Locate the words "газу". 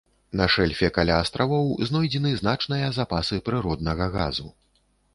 4.21-4.47